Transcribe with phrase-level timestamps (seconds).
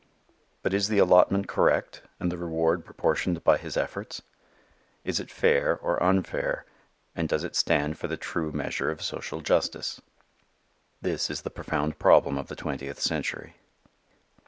[0.63, 4.23] But is the allotment correct and the reward proportioned by his efforts?
[5.03, 6.65] Is it fair or unfair,
[7.15, 10.01] and does it stand for the true measure of social justice?
[11.03, 13.57] This is the profound problem of the twentieth century.